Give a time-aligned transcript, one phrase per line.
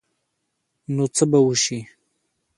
[0.95, 1.79] نو څه به وشي؟